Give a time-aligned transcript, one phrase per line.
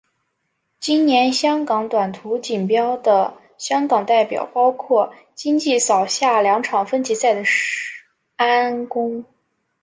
[0.79, 7.43] 今年香港短途锦标的香港代表包括今季扫下两场分级赛的
[8.35, 9.23] 安畋。